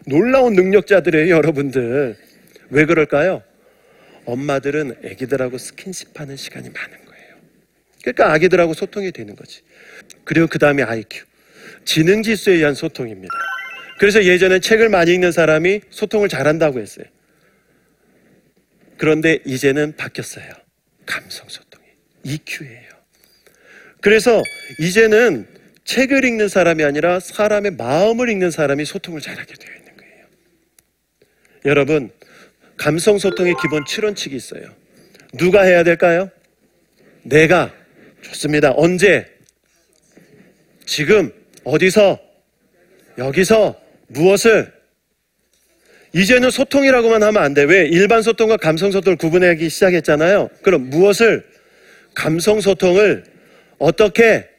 놀라운 0.07 0.55
능력자들이에요, 0.55 1.35
여러분들. 1.35 2.17
왜 2.71 2.85
그럴까요? 2.87 3.43
엄마들은 4.25 4.97
아기들하고 5.05 5.59
스킨십하는 5.59 6.37
시간이 6.37 6.71
많은 6.71 7.05
거예요. 7.05 7.35
그러니까 8.03 8.33
아기들하고 8.33 8.75
소통이 8.75 9.11
되는 9.13 9.35
거지. 9.35 9.63
그리고 10.25 10.47
그 10.47 10.59
다음에 10.59 10.83
IQ. 10.83 11.25
지능 11.85 12.23
지수에 12.23 12.55
의한 12.55 12.75
소통입니다. 12.75 13.35
그래서 13.99 14.25
예전에 14.25 14.61
책을 14.61 14.89
많이 14.89 15.13
읽는 15.15 15.33
사람이 15.33 15.81
소통을 15.91 16.29
잘한다고 16.29 16.81
했어요. 16.81 17.07
그런데 18.99 19.41
이제는 19.45 19.97
바뀌었어요. 19.97 20.47
감성 21.07 21.49
소통이. 21.49 21.85
EQ예요. 22.23 22.93
그래서 24.01 24.43
이제는 24.79 25.47
책을 25.93 26.25
읽는 26.25 26.49
사람이 26.49 26.83
아니라 26.85 27.21
사람의 27.21 27.73
마음을 27.73 28.31
읽는 28.31 28.51
사람이 28.51 28.87
소통을 28.87 29.21
잘하게 29.21 29.53
되어 29.53 29.77
있는 29.77 29.95
거예요. 29.99 30.25
여러분, 31.67 32.11
감성 32.79 33.19
소통의 33.19 33.55
기본 33.61 33.85
7원칙이 33.85 34.33
있어요. 34.33 34.63
누가 35.35 35.63
해야 35.63 35.83
될까요? 35.83 36.31
내가. 37.25 37.75
좋습니다. 38.23 38.73
언제? 38.75 39.27
지금. 40.87 41.31
어디서? 41.63 42.19
여기서. 43.19 43.79
무엇을? 44.07 44.73
이제는 46.15 46.51
소통이라고만 46.51 47.23
하면 47.23 47.43
안 47.43 47.53
돼. 47.53 47.65
왜? 47.65 47.87
일반 47.87 48.23
소통과 48.23 48.57
감성 48.57 48.91
소통을 48.93 49.19
구분하기 49.19 49.69
시작했잖아요. 49.69 50.49
그럼 50.63 50.89
무엇을? 50.89 51.45
감성 52.15 52.63
소통을 52.63 53.25
어떻게 53.79 54.52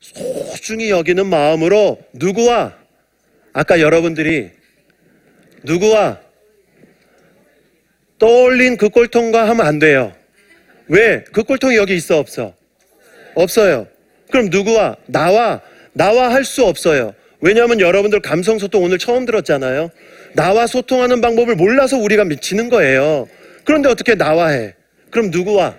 소중히 0.00 0.90
여기는 0.90 1.26
마음으로 1.26 1.98
누구와 2.12 2.76
아까 3.52 3.80
여러분들이 3.80 4.50
누구와 5.64 6.20
떠올린 8.18 8.76
그 8.76 8.88
꼴통과 8.88 9.48
하면 9.48 9.66
안 9.66 9.78
돼요. 9.78 10.12
왜? 10.88 11.24
그 11.32 11.42
꼴통이 11.42 11.76
여기 11.76 11.94
있어 11.96 12.18
없어? 12.18 12.54
없어요. 13.34 13.86
그럼 14.30 14.46
누구와 14.46 14.96
나와 15.06 15.60
나와 15.92 16.32
할 16.32 16.44
수 16.44 16.64
없어요. 16.64 17.14
왜냐하면 17.40 17.80
여러분들 17.80 18.20
감성 18.20 18.58
소통 18.58 18.82
오늘 18.84 18.98
처음 18.98 19.24
들었잖아요. 19.24 19.90
나와 20.34 20.66
소통하는 20.66 21.20
방법을 21.20 21.54
몰라서 21.56 21.96
우리가 21.96 22.24
미치는 22.24 22.68
거예요. 22.68 23.28
그런데 23.64 23.88
어떻게 23.88 24.14
나와 24.14 24.48
해? 24.48 24.74
그럼 25.10 25.30
누구와? 25.30 25.76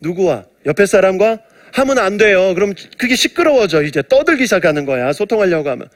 누구와? 0.00 0.46
옆에 0.66 0.86
사람과? 0.86 1.40
하면 1.72 1.98
안 1.98 2.16
돼요. 2.16 2.54
그럼 2.54 2.74
그게 2.98 3.16
시끄러워져. 3.16 3.82
이제 3.82 4.02
떠들기 4.08 4.44
시작하는 4.44 4.84
거야. 4.84 5.12
소통하려고 5.12 5.68
하면. 5.70 5.88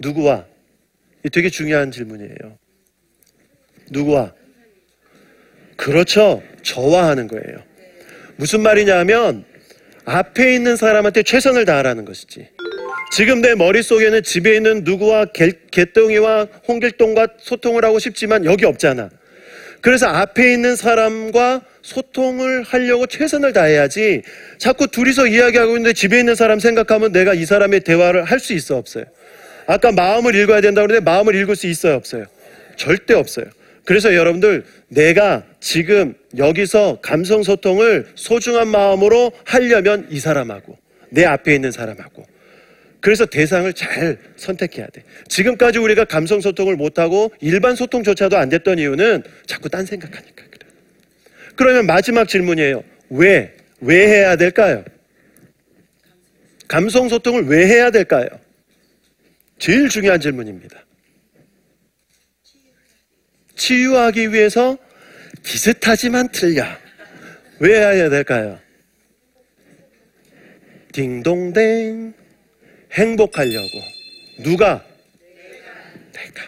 누구와? 0.00 0.46
이 1.24 1.30
되게 1.30 1.48
중요한 1.50 1.90
질문이에요. 1.90 2.58
누구와? 3.90 4.32
그렇죠. 5.76 6.42
저와 6.62 7.08
하는 7.08 7.28
거예요. 7.28 7.62
무슨 8.36 8.62
말이냐면 8.62 9.44
앞에 10.04 10.54
있는 10.54 10.76
사람한테 10.76 11.22
최선을 11.22 11.64
다하라는 11.64 12.04
것이지. 12.04 12.48
지금 13.10 13.40
내 13.40 13.54
머릿속에는 13.54 14.22
집에 14.22 14.56
있는 14.56 14.84
누구와 14.84 15.26
개, 15.26 15.52
개똥이와 15.70 16.46
홍길동과 16.66 17.28
소통을 17.38 17.84
하고 17.84 17.98
싶지만 17.98 18.44
여기 18.44 18.64
없잖아. 18.64 19.10
그래서 19.80 20.06
앞에 20.06 20.52
있는 20.52 20.76
사람과 20.76 21.62
소통을 21.82 22.62
하려고 22.62 23.06
최선을 23.06 23.52
다해야지 23.52 24.22
자꾸 24.58 24.88
둘이서 24.88 25.28
이야기하고 25.28 25.76
있는데 25.76 25.92
집에 25.92 26.18
있는 26.18 26.34
사람 26.34 26.58
생각하면 26.58 27.12
내가 27.12 27.34
이 27.34 27.44
사람의 27.44 27.80
대화를 27.80 28.24
할 28.24 28.38
수 28.40 28.52
있어 28.52 28.76
없어요. 28.76 29.04
아까 29.66 29.92
마음을 29.92 30.34
읽어야 30.34 30.60
된다고 30.60 30.86
그러는데 30.86 31.04
마음을 31.10 31.34
읽을 31.34 31.56
수 31.56 31.66
있어요 31.66 31.94
없어요. 31.94 32.24
절대 32.76 33.14
없어요. 33.14 33.46
그래서 33.84 34.14
여러분들 34.14 34.64
내가 34.88 35.44
지금 35.60 36.14
여기서 36.36 36.98
감성 37.00 37.42
소통을 37.42 38.06
소중한 38.14 38.68
마음으로 38.68 39.32
하려면 39.44 40.06
이 40.10 40.20
사람하고 40.20 40.76
내 41.10 41.24
앞에 41.24 41.54
있는 41.54 41.70
사람하고 41.70 42.26
그래서 43.00 43.26
대상을 43.26 43.72
잘 43.74 44.18
선택해야 44.36 44.86
돼. 44.88 45.04
지금까지 45.28 45.78
우리가 45.78 46.04
감성 46.04 46.40
소통을 46.40 46.76
못하고 46.76 47.32
일반 47.40 47.76
소통조차도 47.76 48.36
안 48.36 48.48
됐던 48.48 48.78
이유는 48.78 49.22
자꾸 49.46 49.68
딴 49.68 49.86
생각하니까 49.86 50.44
그래. 50.50 50.66
그러면 51.54 51.86
마지막 51.86 52.28
질문이에요. 52.28 52.82
왜? 53.10 53.56
왜 53.80 54.06
해야 54.06 54.36
될까요? 54.36 54.84
감성 56.66 57.08
소통을 57.08 57.46
왜 57.46 57.66
해야 57.66 57.90
될까요? 57.90 58.28
제일 59.58 59.88
중요한 59.88 60.20
질문입니다. 60.20 60.84
치유하기 63.56 64.32
위해서 64.32 64.78
비슷하지만 65.42 66.28
틀려. 66.28 66.64
왜 67.60 67.78
해야 67.78 68.08
될까요? 68.08 68.58
딩동댕. 70.92 72.17
행복하려고. 72.92 73.80
누가? 74.38 74.84
내가. 76.12 76.42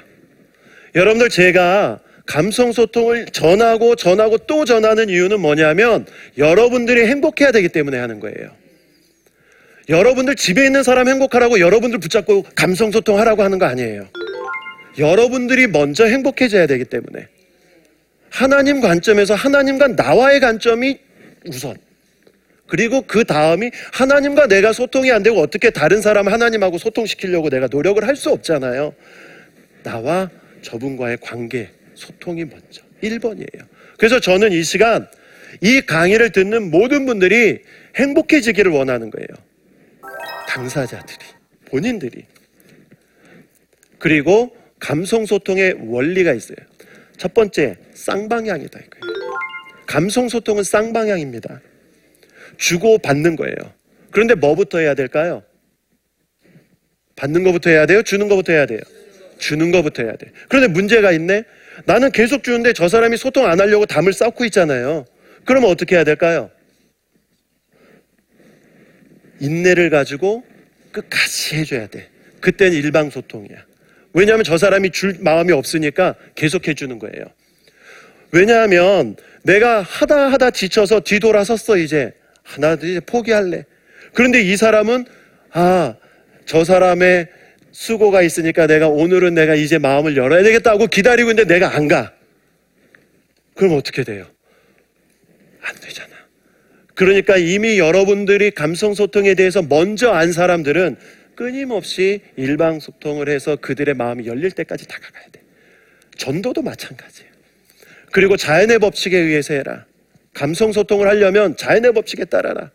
여러분들 0.94 1.28
제가 1.28 2.00
감성 2.26 2.72
소통을 2.72 3.26
전하고 3.26 3.96
전하고 3.96 4.38
또 4.38 4.64
전하는 4.64 5.08
이유는 5.08 5.40
뭐냐면 5.40 6.06
여러분들이 6.38 7.06
행복해야 7.06 7.50
되기 7.52 7.68
때문에 7.68 7.98
하는 7.98 8.20
거예요. 8.20 8.50
여러분들 9.88 10.36
집에 10.36 10.64
있는 10.64 10.84
사람 10.84 11.08
행복하라고 11.08 11.58
여러분들 11.58 11.98
붙잡고 11.98 12.44
감성 12.54 12.92
소통하라고 12.92 13.42
하는 13.42 13.58
거 13.58 13.66
아니에요. 13.66 14.08
여러분들이 14.98 15.66
먼저 15.66 16.04
행복해져야 16.04 16.66
되기 16.66 16.84
때문에 16.84 17.26
하나님 18.30 18.80
관점에서 18.80 19.34
하나님과 19.34 19.88
나와의 19.88 20.40
관점이 20.40 20.98
우선. 21.46 21.76
그리고 22.70 23.02
그 23.02 23.24
다음이 23.24 23.70
하나님과 23.92 24.46
내가 24.46 24.72
소통이 24.72 25.10
안 25.10 25.22
되고 25.24 25.40
어떻게 25.40 25.70
다른 25.70 26.00
사람을 26.00 26.32
하나님하고 26.32 26.78
소통시키려고 26.78 27.50
내가 27.50 27.66
노력을 27.66 28.02
할 28.06 28.16
수 28.16 28.30
없잖아요. 28.30 28.94
나와 29.82 30.30
저분과의 30.62 31.18
관계, 31.20 31.70
소통이 31.94 32.44
먼저. 32.44 32.82
1번이에요. 33.02 33.66
그래서 33.98 34.20
저는 34.20 34.52
이 34.52 34.62
시간 34.62 35.08
이 35.62 35.80
강의를 35.80 36.30
듣는 36.30 36.70
모든 36.70 37.06
분들이 37.06 37.60
행복해지기를 37.96 38.70
원하는 38.70 39.10
거예요. 39.10 39.26
당사자들이, 40.48 41.18
본인들이. 41.64 42.24
그리고 43.98 44.54
감성 44.78 45.26
소통의 45.26 45.76
원리가 45.86 46.32
있어요. 46.34 46.56
첫 47.16 47.34
번째, 47.34 47.76
쌍방향이다 47.94 48.78
이거예요. 48.78 49.14
감성 49.86 50.28
소통은 50.28 50.62
쌍방향입니다. 50.62 51.60
주고 52.60 52.98
받는 52.98 53.36
거예요. 53.36 53.56
그런데 54.10 54.34
뭐부터 54.34 54.78
해야 54.78 54.94
될까요? 54.94 55.42
받는 57.16 57.42
것부터 57.42 57.70
해야 57.70 57.86
돼요? 57.86 58.02
주는 58.02 58.28
것부터 58.28 58.52
해야 58.52 58.66
돼요? 58.66 58.80
주는 59.38 59.70
것부터 59.70 60.02
해야 60.02 60.14
돼. 60.14 60.30
그런데 60.48 60.68
문제가 60.68 61.10
있네? 61.10 61.44
나는 61.86 62.12
계속 62.12 62.44
주는데 62.44 62.74
저 62.74 62.88
사람이 62.88 63.16
소통 63.16 63.46
안 63.46 63.60
하려고 63.60 63.86
담을 63.86 64.12
쌓고 64.12 64.44
있잖아요. 64.46 65.06
그러면 65.46 65.70
어떻게 65.70 65.96
해야 65.96 66.04
될까요? 66.04 66.50
인내를 69.40 69.88
가지고 69.88 70.44
끝까지 70.92 71.56
해줘야 71.56 71.86
돼. 71.86 72.08
그때는 72.40 72.76
일방 72.76 73.08
소통이야. 73.08 73.56
왜냐하면 74.12 74.44
저 74.44 74.58
사람이 74.58 74.90
줄 74.90 75.16
마음이 75.20 75.52
없으니까 75.52 76.14
계속 76.34 76.68
해주는 76.68 76.98
거예요. 76.98 77.24
왜냐하면 78.32 79.16
내가 79.44 79.80
하다 79.80 80.32
하다 80.32 80.50
지쳐서 80.50 81.00
뒤돌아섰어 81.00 81.78
이제 81.78 82.12
하나 82.50 82.74
이제 82.74 83.00
포기할래. 83.00 83.64
그런데 84.14 84.42
이 84.42 84.56
사람은 84.56 85.06
아 85.52 85.94
저 86.50 86.64
사람의 86.64 87.28
수고가 87.70 88.22
있으니까 88.22 88.66
내가 88.66 88.88
오늘은 88.88 89.34
내가 89.34 89.54
이제 89.54 89.78
마음을 89.78 90.16
열어야 90.16 90.42
되겠다고 90.42 90.88
기다리고 90.88 91.30
있는데 91.30 91.54
내가 91.54 91.76
안 91.76 91.86
가. 91.86 92.12
그럼 93.54 93.74
어떻게 93.76 94.02
돼요? 94.02 94.26
안 95.60 95.76
되잖아. 95.76 96.10
그러니까 96.96 97.36
이미 97.36 97.78
여러분들이 97.78 98.50
감성 98.50 98.94
소통에 98.94 99.34
대해서 99.34 99.62
먼저 99.62 100.10
안 100.10 100.32
사람들은 100.32 100.96
끊임없이 101.36 102.20
일방 102.34 102.80
소통을 102.80 103.28
해서 103.28 103.54
그들의 103.54 103.94
마음이 103.94 104.26
열릴 104.26 104.50
때까지 104.50 104.88
다가가야 104.88 105.26
돼. 105.30 105.40
전도도 106.16 106.62
마찬가지예요. 106.62 107.30
그리고 108.10 108.36
자연의 108.36 108.80
법칙에 108.80 109.16
의해서 109.16 109.54
해라. 109.54 109.86
감성 110.34 110.72
소통을 110.72 111.08
하려면 111.08 111.56
자연의 111.56 111.92
법칙에 111.92 112.24
따라라. 112.24 112.70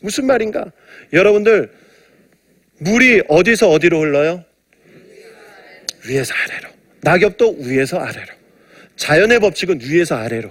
무슨 0.00 0.26
말인가? 0.26 0.72
여러분들 1.12 1.72
물이 2.78 3.22
어디서 3.28 3.70
어디로 3.70 4.00
흘러요? 4.00 4.44
위에서 6.06 6.34
아래로. 6.34 6.68
낙엽도 7.00 7.56
위에서 7.60 7.98
아래로. 7.98 8.26
자연의 8.96 9.40
법칙은 9.40 9.80
위에서 9.82 10.16
아래로. 10.16 10.50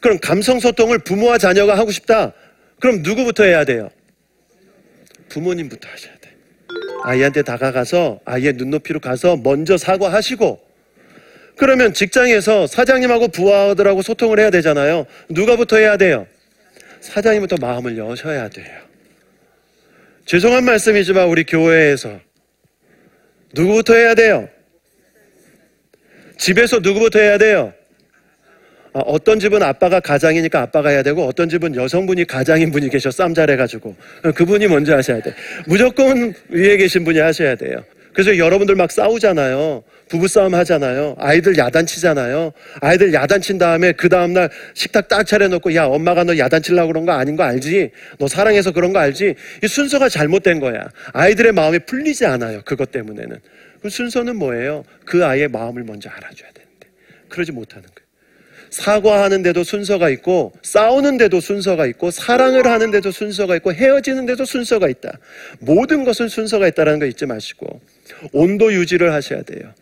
그럼 0.00 0.18
감성 0.18 0.60
소통을 0.60 0.98
부모와 0.98 1.38
자녀가 1.38 1.76
하고 1.76 1.90
싶다. 1.90 2.32
그럼 2.80 3.02
누구부터 3.02 3.44
해야 3.44 3.64
돼요? 3.64 3.90
부모님부터 5.28 5.88
하셔야 5.88 6.12
돼. 6.20 6.30
아이한테 7.04 7.42
다가가서 7.42 8.20
아이의 8.24 8.54
눈높이로 8.54 9.00
가서 9.00 9.36
먼저 9.36 9.76
사과하시고 9.76 10.71
그러면 11.56 11.92
직장에서 11.92 12.66
사장님하고 12.66 13.28
부하들하고 13.28 14.02
소통을 14.02 14.38
해야 14.40 14.50
되잖아요. 14.50 15.06
누가부터 15.28 15.76
해야 15.76 15.96
돼요? 15.96 16.26
사장님부터 17.00 17.56
마음을 17.60 17.98
여셔야 17.98 18.48
돼요. 18.48 18.80
죄송한 20.24 20.64
말씀이지만 20.64 21.28
우리 21.28 21.44
교회에서 21.44 22.20
누구부터 23.54 23.94
해야 23.94 24.14
돼요? 24.14 24.48
집에서 26.38 26.78
누구부터 26.78 27.18
해야 27.18 27.38
돼요? 27.38 27.72
아, 28.94 29.00
어떤 29.00 29.40
집은 29.40 29.62
아빠가 29.62 30.00
가장이니까 30.00 30.60
아빠가 30.60 30.90
해야 30.90 31.02
되고 31.02 31.26
어떤 31.26 31.48
집은 31.48 31.74
여성분이 31.74 32.26
가장인 32.26 32.70
분이 32.70 32.90
계셔 32.90 33.10
쌈 33.10 33.32
잘해가지고 33.34 33.96
그분이 34.34 34.68
먼저 34.68 34.94
하셔야 34.94 35.20
돼. 35.20 35.34
무조건 35.66 36.34
위에 36.50 36.76
계신 36.76 37.04
분이 37.04 37.18
하셔야 37.18 37.54
돼요. 37.54 37.84
그래서 38.12 38.36
여러분들 38.36 38.74
막 38.74 38.90
싸우잖아요. 38.90 39.82
부부싸움 40.12 40.54
하잖아요. 40.54 41.16
아이들 41.18 41.56
야단치잖아요. 41.56 42.52
아이들 42.82 43.14
야단친 43.14 43.56
다음에 43.56 43.92
그 43.92 44.10
다음날 44.10 44.50
식탁 44.74 45.08
딱 45.08 45.26
차려놓고 45.26 45.74
야 45.74 45.86
엄마가 45.86 46.24
너 46.24 46.36
야단치려고 46.36 46.88
그런 46.88 47.06
거 47.06 47.12
아닌 47.12 47.34
거 47.34 47.44
알지? 47.44 47.90
너 48.18 48.28
사랑해서 48.28 48.72
그런 48.72 48.92
거 48.92 48.98
알지? 48.98 49.34
이 49.62 49.66
순서가 49.66 50.10
잘못된 50.10 50.60
거야. 50.60 50.86
아이들의 51.14 51.52
마음이 51.52 51.78
풀리지 51.86 52.26
않아요. 52.26 52.60
그것 52.66 52.90
때문에는. 52.90 53.38
그 53.80 53.88
순서는 53.88 54.36
뭐예요? 54.36 54.84
그 55.06 55.24
아이의 55.24 55.48
마음을 55.48 55.82
먼저 55.84 56.10
알아줘야 56.10 56.50
되는데 56.52 56.88
그러지 57.30 57.52
못하는 57.52 57.84
거예요. 57.84 58.02
사과하는데도 58.68 59.64
순서가 59.64 60.10
있고 60.10 60.52
싸우는데도 60.62 61.40
순서가 61.40 61.86
있고 61.86 62.10
사랑을 62.10 62.66
하는데도 62.66 63.10
순서가 63.10 63.56
있고 63.56 63.72
헤어지는데도 63.72 64.44
순서가 64.44 64.88
있다. 64.88 65.18
모든 65.58 66.04
것은 66.04 66.28
순서가 66.28 66.68
있다는 66.68 66.98
거 66.98 67.06
잊지 67.06 67.26
마시고 67.26 67.80
온도 68.32 68.72
유지를 68.72 69.12
하셔야 69.12 69.42
돼요. 69.42 69.72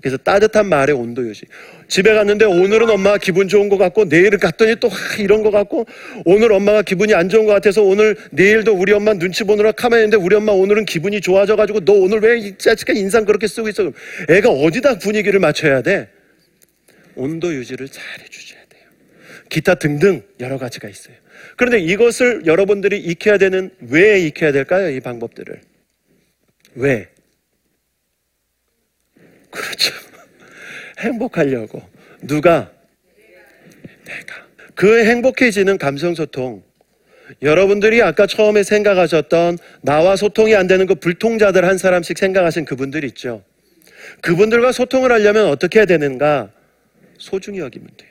그래서 0.00 0.16
따뜻한 0.16 0.68
말의 0.68 0.94
온도 0.94 1.26
유지. 1.26 1.44
집에 1.88 2.14
갔는데 2.14 2.44
오늘은 2.44 2.88
엄마가 2.88 3.18
기분 3.18 3.48
좋은 3.48 3.68
것 3.68 3.78
같고 3.78 4.04
내일을 4.04 4.38
갔더니 4.38 4.76
또 4.76 4.88
이런 5.18 5.42
것 5.42 5.50
같고 5.50 5.86
오늘 6.24 6.52
엄마가 6.52 6.82
기분이 6.82 7.14
안 7.14 7.28
좋은 7.28 7.46
것 7.46 7.52
같아서 7.52 7.82
오늘 7.82 8.16
내일도 8.30 8.74
우리 8.74 8.92
엄마 8.92 9.14
눈치 9.14 9.42
보느라 9.42 9.72
가만히 9.72 10.04
있는데 10.04 10.16
우리 10.16 10.36
엄마 10.36 10.52
오늘은 10.52 10.84
기분이 10.84 11.20
좋아져 11.20 11.56
가지고 11.56 11.80
너 11.80 11.94
오늘 11.94 12.20
왜 12.20 12.56
짜증까 12.56 12.92
인상 12.92 13.24
그렇게 13.24 13.48
쓰고 13.48 13.68
있어? 13.70 13.90
애가 14.28 14.50
어디다 14.50 14.98
분위기를 14.98 15.40
맞춰야 15.40 15.82
돼? 15.82 16.08
온도 17.16 17.52
유지를 17.52 17.88
잘 17.88 18.04
해주셔야 18.22 18.60
돼요. 18.68 18.82
기타 19.48 19.74
등등 19.74 20.22
여러 20.38 20.58
가지가 20.58 20.88
있어요. 20.88 21.16
그런데 21.56 21.80
이것을 21.80 22.42
여러분들이 22.46 22.98
익혀야 23.00 23.38
되는 23.38 23.70
왜 23.80 24.20
익혀야 24.20 24.52
될까요? 24.52 24.90
이 24.90 25.00
방법들을 25.00 25.60
왜? 26.76 27.08
그렇죠. 29.58 29.94
행복하려고 31.00 31.82
누가 32.22 32.70
내가 34.04 34.46
그 34.74 35.04
행복해지는 35.04 35.76
감성 35.78 36.14
소통. 36.14 36.62
여러분들이 37.42 38.00
아까 38.00 38.26
처음에 38.26 38.62
생각하셨던 38.62 39.58
나와 39.82 40.16
소통이 40.16 40.54
안 40.54 40.66
되는 40.66 40.86
그 40.86 40.94
불통자들 40.94 41.64
한 41.64 41.76
사람씩 41.76 42.16
생각하신 42.16 42.64
그분들 42.64 43.04
있죠. 43.04 43.42
그분들과 44.22 44.72
소통을 44.72 45.12
하려면 45.12 45.48
어떻게 45.48 45.80
해야 45.80 45.86
되는가? 45.86 46.50
소중히 47.18 47.58
여기면 47.58 47.88
돼요. 47.96 48.08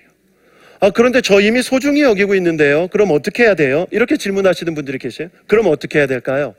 아, 0.80 0.92
그런데 0.92 1.22
저 1.22 1.42
이미 1.42 1.64
소중히 1.64 2.02
여기고 2.04 2.36
있는데요. 2.36 2.88
그럼 2.90 3.10
어떻게 3.12 3.44
해야 3.44 3.56
돼요? 3.56 3.88
이렇게 3.90 4.18
질문하시는 4.18 4.76
분들이 4.76 5.00
계세요. 5.00 5.30
그럼 5.48 5.68
어떻게 5.68 6.00
해야 6.00 6.06
될까요? 6.06 6.54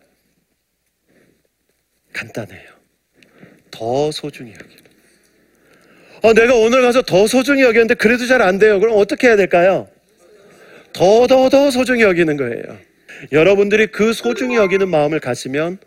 간단해요. 2.12 2.77
더 3.78 4.10
소중히 4.10 4.52
여기는. 4.52 4.88
어, 6.22 6.32
내가 6.34 6.54
오늘 6.56 6.82
가서 6.82 7.02
더 7.02 7.28
소중히 7.28 7.62
여겼는데 7.62 7.94
그래도 7.94 8.26
잘 8.26 8.42
안 8.42 8.58
돼요. 8.58 8.80
그럼 8.80 8.96
어떻게 8.98 9.28
해야 9.28 9.36
될까요? 9.36 9.88
더, 10.92 11.28
더, 11.28 11.48
더 11.48 11.70
소중히 11.70 12.02
여기는 12.02 12.36
거예요. 12.36 12.78
여러분들이 13.30 13.86
그 13.88 14.12
소중히 14.12 14.56
여기는 14.56 14.88
마음을 14.88 15.20
가지면 15.20 15.78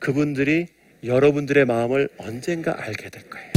그분들이 0.00 0.66
여러분들의 1.04 1.64
마음을 1.64 2.08
언젠가 2.18 2.74
알게 2.76 3.08
될 3.08 3.22
거예요. 3.30 3.55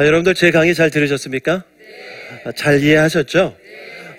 아, 0.00 0.06
여러분들 0.06 0.34
제 0.34 0.52
강의 0.52 0.76
잘 0.76 0.92
들으셨습니까? 0.92 1.64
아, 2.44 2.52
잘 2.52 2.84
이해하셨죠? 2.84 3.56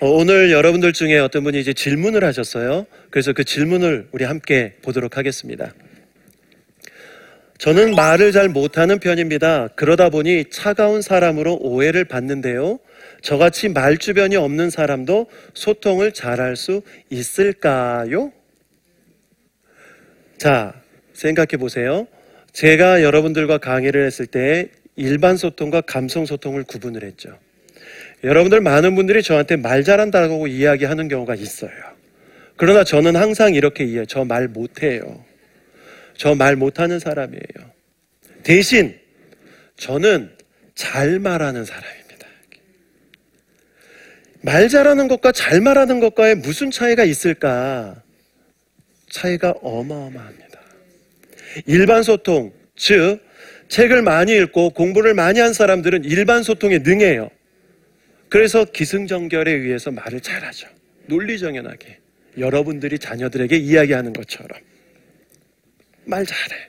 어, 0.00 0.10
오늘 0.10 0.52
여러분들 0.52 0.92
중에 0.92 1.18
어떤 1.18 1.42
분이 1.42 1.58
이제 1.58 1.72
질문을 1.72 2.22
하셨어요. 2.22 2.84
그래서 3.08 3.32
그 3.32 3.44
질문을 3.44 4.08
우리 4.12 4.24
함께 4.24 4.74
보도록 4.82 5.16
하겠습니다. 5.16 5.72
저는 7.56 7.94
말을 7.94 8.30
잘 8.32 8.50
못하는 8.50 8.98
편입니다. 8.98 9.68
그러다 9.68 10.10
보니 10.10 10.50
차가운 10.50 11.00
사람으로 11.00 11.56
오해를 11.62 12.04
받는데요. 12.04 12.78
저같이 13.22 13.70
말 13.70 13.96
주변이 13.96 14.36
없는 14.36 14.68
사람도 14.68 15.30
소통을 15.54 16.12
잘할 16.12 16.56
수 16.56 16.82
있을까요? 17.08 18.34
자, 20.36 20.74
생각해 21.14 21.56
보세요. 21.58 22.06
제가 22.52 23.02
여러분들과 23.02 23.56
강의를 23.56 24.04
했을 24.04 24.26
때 24.26 24.68
일반 25.00 25.36
소통과 25.38 25.80
감성 25.80 26.26
소통을 26.26 26.62
구분을 26.64 27.04
했죠. 27.04 27.38
여러분들 28.22 28.60
많은 28.60 28.94
분들이 28.94 29.22
저한테 29.22 29.56
말 29.56 29.82
잘한다고 29.82 30.46
이야기하는 30.46 31.08
경우가 31.08 31.34
있어요. 31.34 31.70
그러나 32.56 32.84
저는 32.84 33.16
항상 33.16 33.54
이렇게 33.54 33.84
이해해요. 33.84 34.04
저 34.04 34.24
말 34.24 34.46
못해요. 34.46 35.24
저 36.18 36.34
말 36.34 36.54
못하는 36.56 36.98
사람이에요. 36.98 37.72
대신 38.42 38.98
저는 39.76 40.30
잘 40.74 41.18
말하는 41.18 41.64
사람입니다. 41.64 42.26
말 44.42 44.68
잘하는 44.68 45.08
것과 45.08 45.32
잘 45.32 45.62
말하는 45.62 46.00
것과의 46.00 46.34
무슨 46.36 46.70
차이가 46.70 47.04
있을까? 47.04 48.02
차이가 49.08 49.54
어마어마합니다. 49.62 50.60
일반 51.66 52.02
소통, 52.02 52.52
즉, 52.76 53.20
책을 53.70 54.02
많이 54.02 54.36
읽고 54.36 54.70
공부를 54.70 55.14
많이 55.14 55.38
한 55.38 55.52
사람들은 55.52 56.04
일반 56.04 56.42
소통에 56.42 56.78
능해요. 56.78 57.30
그래서 58.28 58.64
기승전결에 58.64 59.50
의해서 59.50 59.90
말을 59.90 60.20
잘하죠. 60.20 60.68
논리정연하게. 61.06 61.98
여러분들이 62.38 62.98
자녀들에게 62.98 63.56
이야기하는 63.56 64.12
것처럼. 64.12 64.60
말 66.04 66.26
잘해. 66.26 66.68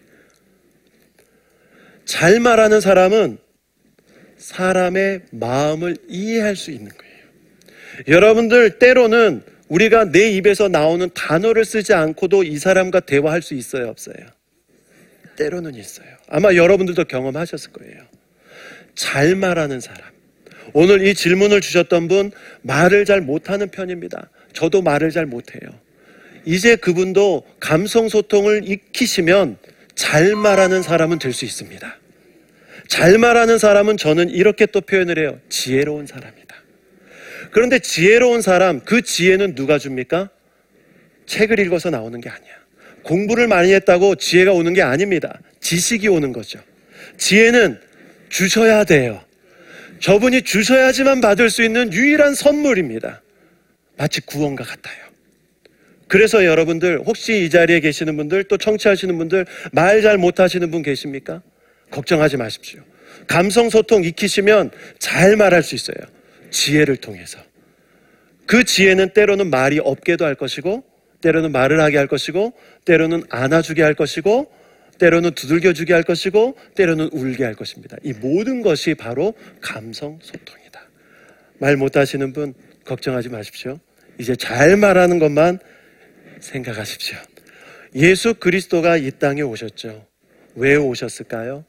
잘 2.06 2.40
말하는 2.40 2.82
사람은 2.82 3.38
사람의 4.38 5.24
마음을 5.32 5.98
이해할 6.08 6.56
수 6.56 6.72
있는 6.72 6.90
거예요. 6.90 7.12
여러분들 8.08 8.78
때로는 8.80 9.44
우리가 9.70 10.12
내 10.12 10.32
입에서 10.32 10.68
나오는 10.68 11.10
단어를 11.14 11.66
쓰지 11.66 11.94
않고도 11.94 12.44
이 12.44 12.58
사람과 12.58 13.00
대화할 13.00 13.42
수 13.42 13.54
있어요, 13.54 13.88
없어요? 13.88 14.16
때로는 15.36 15.76
있어요. 15.76 16.21
아마 16.32 16.56
여러분들도 16.56 17.04
경험하셨을 17.04 17.72
거예요. 17.74 18.00
잘 18.96 19.36
말하는 19.36 19.82
사람. 19.82 20.10
오늘 20.74 21.06
이 21.06 21.14
질문을 21.14 21.60
주셨던 21.60 22.08
분 22.08 22.32
말을 22.62 23.04
잘 23.04 23.20
못하는 23.20 23.70
편입니다. 23.70 24.30
저도 24.54 24.82
말을 24.82 25.12
잘 25.12 25.26
못해요. 25.26 25.60
이제 26.46 26.78
그분도 26.78 27.46
감성 27.60 28.08
소통을 28.08 28.62
익히시면 28.66 29.58
잘 29.94 30.36
말하는 30.36 30.82
사람은 30.82 31.20
될 31.20 31.34
수 31.34 31.44
있습니다. 31.44 32.00
잘 32.88 33.18
말하는 33.18 33.58
사람은 33.58 33.98
저는 33.98 34.30
이렇게 34.30 34.66
또 34.66 34.80
표현을 34.80 35.20
해요. 35.20 35.40
지혜로운 35.50 36.08
사람이다. 36.08 36.56
그런데 37.52 37.80
지혜로운 37.80 38.42
사람, 38.42 38.80
그 38.80 39.02
지혜는 39.02 39.56
누가 39.56 39.78
줍니까? 39.78 40.30
책을 41.26 41.60
읽어서 41.60 41.90
나오는 41.90 42.20
게 42.22 42.30
아니야. 42.30 42.61
공부를 43.04 43.48
많이 43.48 43.74
했다고 43.74 44.16
지혜가 44.16 44.54
오는 44.54 44.74
게 44.74 44.82
아닙니다. 44.82 45.40
지식이 45.60 46.08
오는 46.08 46.32
거죠. 46.32 46.60
지혜는 47.18 47.80
주셔야 48.30 48.84
돼요. 48.84 49.22
저분이 50.00 50.42
주셔야지만 50.44 51.22
받을 51.22 51.50
수 51.50 51.64
있는 51.64 51.94
유일한 51.94 52.34
선물입니다. 52.34 53.22
마치 53.98 54.22
구원과 54.22 54.64
같아요. 54.64 54.96
그래서 56.08 56.44
여러분들 56.44 57.00
혹시 57.06 57.46
이 57.46 57.50
자리에 57.50 57.80
계시는 57.80 58.18
분들 58.18 58.46
또 58.46 58.58
청취하시는 58.58 59.18
분들 59.18 59.46
말 59.72 60.02
잘 60.02 60.18
못하시는 60.18 60.70
분 60.72 60.82
계십니까? 60.82 61.42
걱정하지 61.92 62.38
마십시오. 62.38 62.82
감성 63.28 63.70
소통 63.70 64.04
익히시면 64.04 64.72
잘 65.00 65.36
말할 65.36 65.64
수 65.64 65.76
있어요. 65.76 65.96
지혜를 66.50 66.98
통해서. 66.98 67.40
그 68.46 68.64
지혜는 68.64 69.14
때로는 69.14 69.50
말이 69.50 69.80
없게도 69.80 70.26
할 70.26 70.36
것이고 70.36 70.84
때로는 71.22 71.52
말을 71.52 71.80
하게 71.80 71.98
할 71.98 72.08
것이고 72.08 72.54
때로는 72.86 73.24
안아주게 73.30 73.82
할 73.82 73.94
것이고 73.94 74.52
때로는 74.98 75.32
두들겨주게 75.32 75.94
할 75.94 76.04
것이고 76.04 76.56
때로는 76.76 77.10
울게 77.12 77.44
할 77.44 77.56
것입니다. 77.56 77.98
이 78.04 78.14
모든 78.14 78.62
것이 78.62 78.94
바로 78.94 79.34
감성 79.60 80.20
소통이다. 80.22 80.82
말 81.60 81.78
못하시는 81.78 82.34
분 82.34 82.54
걱정하지 82.86 83.30
마십시오. 83.30 83.80
이제 84.20 84.36
잘 84.36 84.78
말하는 84.78 85.20
것만 85.20 85.60
생각하십시오. 86.40 87.18
예수 87.96 88.34
그리스도가 88.36 88.98
이 88.98 89.12
땅에 89.12 89.42
오셨죠. 89.42 90.06
왜 90.56 90.76
오셨을까요? 90.76 91.66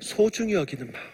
소중히 0.00 0.54
여기는 0.54 0.90
마음. 0.92 1.04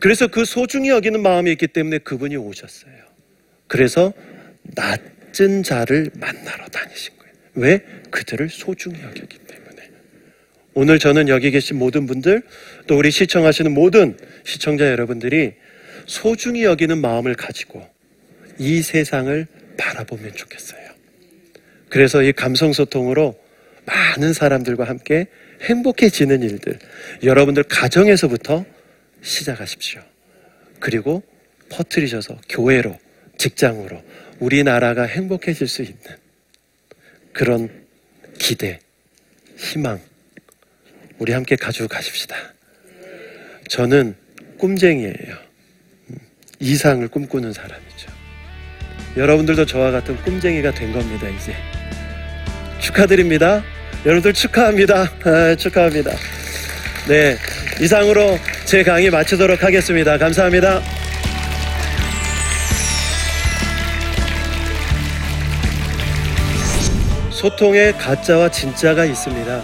그래서 0.00 0.26
그 0.26 0.44
소중히 0.44 0.88
여기는 0.88 1.22
마음이 1.22 1.52
있기 1.52 1.68
때문에 1.68 1.98
그분이 1.98 2.36
오셨어요. 2.36 2.92
그래서 3.68 4.12
낮은 5.32 5.62
자를 5.62 6.10
만나러 6.14 6.66
다니신 6.68 7.14
거예요. 7.18 7.34
왜? 7.54 7.84
그들을 8.10 8.48
소중히 8.50 9.00
여겼기 9.02 9.38
때문에. 9.38 9.90
오늘 10.74 10.98
저는 10.98 11.28
여기 11.28 11.50
계신 11.50 11.78
모든 11.78 12.06
분들, 12.06 12.42
또 12.86 12.96
우리 12.96 13.10
시청하시는 13.10 13.72
모든 13.72 14.16
시청자 14.44 14.86
여러분들이 14.90 15.54
소중히 16.06 16.64
여기는 16.64 16.98
마음을 16.98 17.34
가지고 17.34 17.86
이 18.58 18.82
세상을 18.82 19.46
바라보면 19.76 20.34
좋겠어요. 20.34 20.92
그래서 21.88 22.22
이 22.22 22.32
감성소통으로 22.32 23.38
많은 23.84 24.32
사람들과 24.32 24.84
함께 24.84 25.26
행복해지는 25.62 26.42
일들, 26.42 26.78
여러분들 27.22 27.64
가정에서부터 27.64 28.64
시작하십시오. 29.22 30.00
그리고 30.80 31.22
퍼뜨리셔서 31.68 32.38
교회로, 32.48 32.98
직장으로 33.38 34.02
우리나라가 34.38 35.04
행복해질 35.04 35.68
수 35.68 35.82
있는 35.82 35.98
그런 37.32 37.70
기대, 38.38 38.78
희망, 39.56 40.00
우리 41.18 41.32
함께 41.32 41.56
가지고 41.56 41.88
가십시다. 41.88 42.36
저는 43.68 44.16
꿈쟁이에요. 44.58 45.36
이상을 46.58 47.06
꿈꾸는 47.08 47.52
사람이죠. 47.52 48.10
여러분들도 49.16 49.66
저와 49.66 49.90
같은 49.90 50.16
꿈쟁이가 50.22 50.72
된 50.72 50.92
겁니다, 50.92 51.28
이제. 51.28 51.54
축하드립니다. 52.80 53.62
여러분들 54.04 54.32
축하합니다. 54.32 55.12
아, 55.24 55.54
축하합니다. 55.54 56.12
네. 57.08 57.36
이상으로 57.80 58.38
제 58.64 58.82
강의 58.82 59.10
마치도록 59.10 59.62
하겠습니다. 59.62 60.18
감사합니다. 60.18 60.82
소통에 67.42 67.90
가짜와 67.90 68.52
진짜가 68.52 69.04
있습니다. 69.04 69.62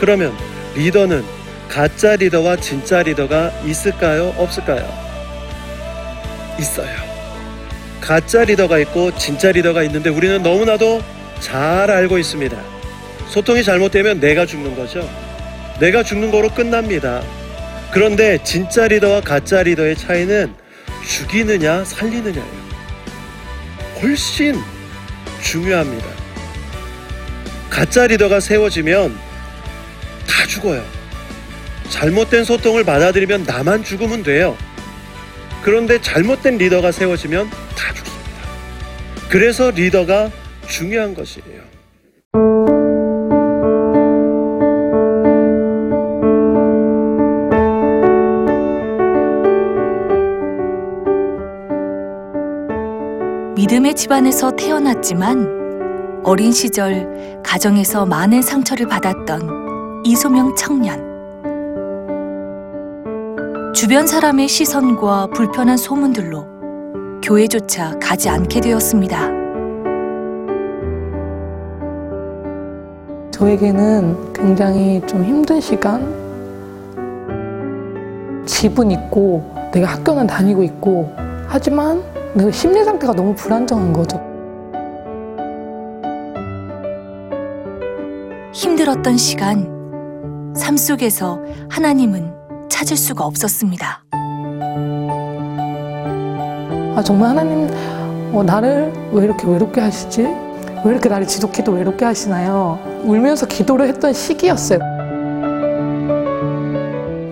그러면 0.00 0.34
리더는 0.74 1.22
가짜 1.68 2.16
리더와 2.16 2.56
진짜 2.56 3.02
리더가 3.02 3.52
있을까요? 3.66 4.34
없을까요? 4.38 4.90
있어요. 6.58 6.88
가짜 8.00 8.44
리더가 8.44 8.78
있고 8.78 9.14
진짜 9.18 9.52
리더가 9.52 9.82
있는데 9.82 10.08
우리는 10.08 10.42
너무나도 10.42 11.02
잘 11.40 11.90
알고 11.90 12.16
있습니다. 12.16 12.56
소통이 13.28 13.62
잘못되면 13.62 14.18
내가 14.18 14.46
죽는 14.46 14.74
거죠. 14.74 15.06
내가 15.80 16.02
죽는 16.02 16.30
거로 16.30 16.48
끝납니다. 16.48 17.22
그런데 17.90 18.42
진짜 18.44 18.88
리더와 18.88 19.20
가짜 19.20 19.62
리더의 19.62 19.96
차이는 19.96 20.54
죽이느냐 21.06 21.84
살리느냐예요. 21.84 22.64
훨씬 24.00 24.58
중요합니다. 25.42 26.13
가짜 27.74 28.06
리더가 28.06 28.38
세워지면 28.38 29.18
다 30.28 30.46
죽어요. 30.46 30.80
잘못된 31.88 32.44
소통을 32.44 32.84
받아들이면 32.84 33.42
나만 33.42 33.82
죽으면 33.82 34.22
돼요. 34.22 34.56
그런데 35.60 36.00
잘못된 36.00 36.56
리더가 36.56 36.92
세워지면 36.92 37.50
다 37.50 37.92
죽습니다. 37.92 38.30
그래서 39.28 39.72
리더가 39.72 40.30
중요한 40.68 41.14
것이에요. 41.14 41.64
믿음의 53.56 53.94
집안에서 53.96 54.52
태어났지만 54.52 55.63
어린 56.26 56.52
시절 56.52 57.42
가정에서 57.44 58.06
많은 58.06 58.40
상처를 58.40 58.88
받았던 58.88 60.02
이소명 60.06 60.54
청년. 60.56 60.98
주변 63.74 64.06
사람의 64.06 64.48
시선과 64.48 65.26
불편한 65.34 65.76
소문들로 65.76 66.46
교회조차 67.22 67.98
가지 67.98 68.30
않게 68.30 68.62
되었습니다. 68.62 69.18
저에게는 73.30 74.32
굉장히 74.32 75.02
좀 75.06 75.24
힘든 75.24 75.60
시간. 75.60 76.08
집은 78.46 78.90
있고, 78.92 79.44
내가 79.72 79.88
학교는 79.88 80.26
다니고 80.26 80.62
있고, 80.62 81.12
하지만 81.46 82.02
내 82.32 82.50
심리 82.50 82.82
상태가 82.82 83.12
너무 83.12 83.34
불안정한 83.34 83.92
거죠. 83.92 84.33
힘들었던 88.84 89.16
시간, 89.16 90.52
삶 90.54 90.76
속에서 90.76 91.40
하나님은 91.70 92.68
찾을 92.68 92.98
수가 92.98 93.24
없었습니다. 93.24 94.04
아, 96.94 97.02
정말 97.02 97.30
하나님, 97.30 97.66
어, 98.34 98.42
나를 98.42 98.92
왜 99.12 99.24
이렇게 99.24 99.46
외롭게 99.46 99.80
하시지? 99.80 100.22
왜 100.22 100.90
이렇게 100.92 101.08
나를 101.08 101.26
지독히도 101.26 101.72
외롭게 101.72 102.04
하시나요? 102.04 102.78
울면서 103.04 103.46
기도를 103.46 103.88
했던 103.88 104.12
시기였어요. 104.12 104.80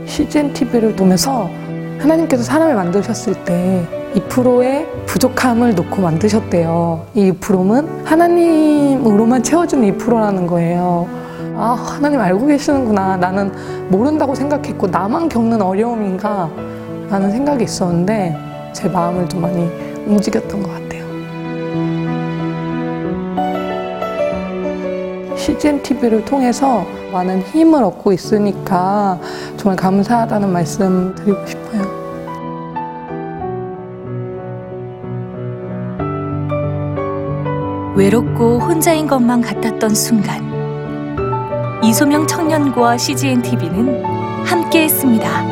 CGN 0.06 0.54
TV를 0.54 0.96
보면서 0.96 1.50
하나님께서 1.98 2.42
사람을 2.44 2.74
만드셨을 2.74 3.44
때 3.44 3.86
2%의 4.14 4.86
부족함을 5.04 5.74
놓고 5.74 6.00
만드셨대요. 6.00 7.08
이 7.14 7.30
2%는 7.32 8.06
하나님으로만 8.06 9.42
채워주는 9.42 9.98
2%라는 9.98 10.46
거예요. 10.46 11.20
아, 11.56 11.72
하나님 11.72 12.20
알고 12.20 12.46
계시는구나. 12.46 13.16
나는 13.16 13.52
모른다고 13.88 14.34
생각했고, 14.34 14.86
나만 14.86 15.28
겪는 15.28 15.60
어려움인가? 15.60 16.50
라는 17.10 17.30
생각이 17.30 17.64
있었는데, 17.64 18.36
제 18.72 18.88
마음을 18.88 19.28
좀 19.28 19.42
많이 19.42 19.68
움직였던 20.06 20.62
것 20.62 20.68
같아요. 20.70 21.02
CGN 25.36 25.82
TV를 25.82 26.24
통해서 26.24 26.86
많은 27.12 27.42
힘을 27.42 27.82
얻고 27.82 28.12
있으니까 28.12 29.18
정말 29.56 29.76
감사하다는 29.76 30.52
말씀 30.52 31.14
드리고 31.16 31.46
싶어요. 31.46 31.82
외롭고 37.94 38.58
혼자인 38.58 39.06
것만 39.06 39.42
같았던 39.42 39.94
순간 39.94 40.51
이소명 41.82 42.26
청년과 42.26 42.96
CGN 42.96 43.42
TV는 43.42 44.04
함께했습니다. 44.44 45.51